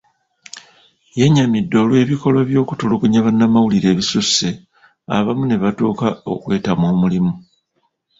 Yennyamidde 1.19 1.75
olw'ebikolwa 1.83 2.41
by'okutulugunya 2.49 3.19
bannamawulire 3.25 3.87
ebisusse, 3.93 4.47
abamu 5.15 5.43
ne 5.47 5.55
batuuka 5.63 6.07
okwetamwa 6.33 6.87
omulimu. 6.93 7.33